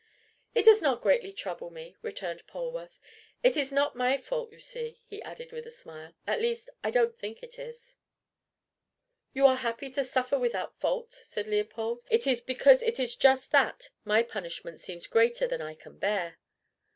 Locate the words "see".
4.57-4.99